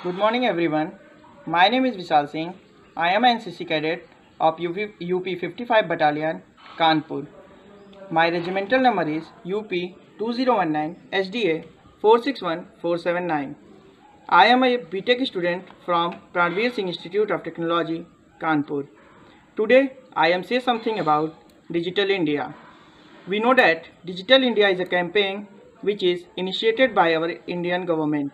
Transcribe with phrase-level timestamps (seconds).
[0.00, 0.92] Good morning, everyone.
[1.44, 2.54] My name is Vishal Singh.
[2.96, 4.04] I am an NCC cadet
[4.38, 6.40] of UP, UP 55 Battalion,
[6.76, 7.26] Kanpur.
[8.08, 9.72] My regimental number is UP
[10.20, 11.64] 2019 SDA
[12.00, 13.56] 461479.
[14.28, 18.06] I am a BTech student from Pranveer Singh Institute of Technology,
[18.40, 18.86] Kanpur.
[19.56, 21.34] Today, I am say something about
[21.72, 22.54] Digital India.
[23.26, 25.48] We know that Digital India is a campaign
[25.80, 28.30] which is initiated by our Indian government.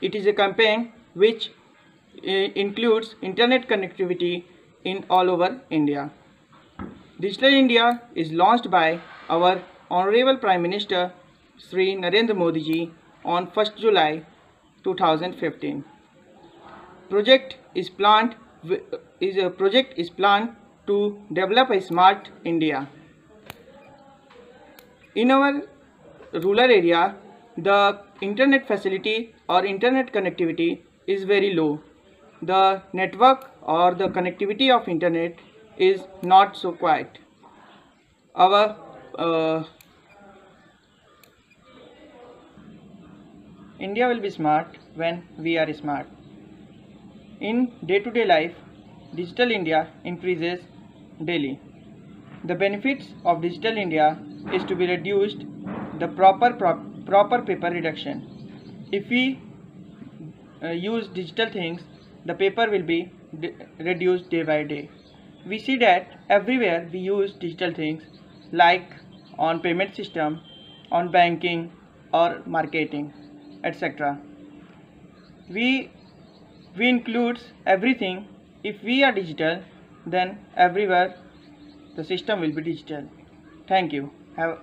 [0.00, 1.50] It is a campaign which
[2.18, 2.30] uh,
[2.64, 4.44] includes internet connectivity
[4.84, 6.10] in all over India.
[7.20, 11.12] Digital India is launched by our Honorable Prime Minister
[11.56, 12.92] Sri Narendra Modi ji
[13.24, 14.24] on 1st July
[14.84, 15.84] 2015.
[17.10, 18.36] Project is planned
[19.20, 20.54] is a project is planned
[20.86, 22.88] to develop a smart India.
[25.14, 25.62] In our
[26.32, 27.16] rural area,
[27.66, 31.80] the internet facility or internet connectivity is very low.
[32.40, 35.34] The network or the connectivity of internet
[35.76, 37.18] is not so quiet.
[38.36, 38.76] Our
[39.18, 39.64] uh,
[43.80, 46.06] India will be smart when we are smart.
[47.40, 47.56] In
[47.90, 48.56] day-to-day -day life,
[49.18, 50.58] Digital India increases
[51.28, 51.52] daily.
[52.50, 54.08] The benefits of Digital India
[54.56, 55.44] is to be reduced
[56.02, 56.72] the proper pro
[57.08, 58.22] proper paper reduction.
[58.92, 59.40] If we
[60.62, 61.82] uh, use digital things,
[62.26, 63.10] the paper will be
[63.78, 64.90] reduced day by day.
[65.46, 68.02] We see that everywhere we use digital things
[68.52, 68.90] like
[69.38, 70.40] on payment system,
[70.90, 71.72] on banking
[72.12, 73.12] or marketing,
[73.64, 74.18] etc.
[75.48, 75.90] We
[76.76, 78.26] we includes everything.
[78.64, 79.62] If we are digital,
[80.06, 81.16] then everywhere
[81.96, 83.04] the system will be digital.
[83.68, 84.10] Thank you.
[84.36, 84.58] Have